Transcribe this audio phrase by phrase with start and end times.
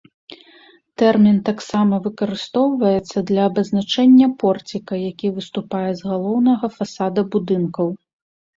[1.01, 7.87] Тэрмін таксама выкарыстоўваецца для абазначэння порціка, які выступае з галоўнага фасада будынкаў.